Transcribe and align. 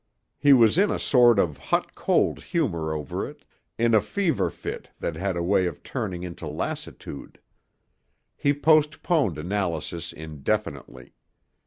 He 0.39 0.51
was 0.51 0.79
in 0.79 0.89
a 0.89 0.97
sort 0.97 1.37
of 1.37 1.59
hot 1.59 1.93
cold 1.93 2.41
humor 2.45 2.91
over 2.91 3.23
it, 3.29 3.45
in 3.77 3.93
a 3.93 4.01
fever 4.01 4.49
fit 4.49 4.89
that 4.99 5.13
had 5.15 5.37
a 5.37 5.43
way 5.43 5.67
of 5.67 5.83
turning 5.83 6.23
into 6.23 6.47
lassitude. 6.47 7.39
He 8.35 8.51
postponed 8.51 9.37
analysis 9.37 10.11
indefinitely. 10.11 11.13